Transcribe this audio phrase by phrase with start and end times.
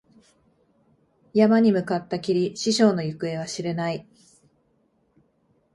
[1.35, 4.07] 山に向かったきり、師匠の行方は知れない。